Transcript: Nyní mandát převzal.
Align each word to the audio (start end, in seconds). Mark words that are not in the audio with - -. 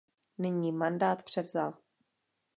Nyní 0.37 0.71
mandát 0.71 1.23
převzal. 1.23 1.73